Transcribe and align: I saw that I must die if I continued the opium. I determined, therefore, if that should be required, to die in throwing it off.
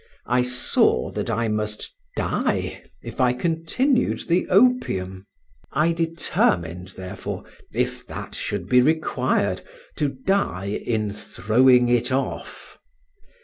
I 0.25 0.41
saw 0.41 1.11
that 1.11 1.29
I 1.29 1.47
must 1.47 1.93
die 2.15 2.85
if 3.03 3.21
I 3.21 3.33
continued 3.33 4.27
the 4.27 4.47
opium. 4.49 5.27
I 5.73 5.91
determined, 5.91 6.87
therefore, 6.97 7.43
if 7.71 8.07
that 8.07 8.33
should 8.33 8.67
be 8.67 8.81
required, 8.81 9.61
to 9.97 10.07
die 10.09 10.81
in 10.87 11.11
throwing 11.11 11.87
it 11.87 12.11
off. 12.11 12.79